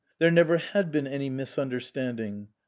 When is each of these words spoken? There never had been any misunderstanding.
There 0.17 0.31
never 0.31 0.57
had 0.57 0.91
been 0.91 1.05
any 1.05 1.29
misunderstanding. 1.29 2.47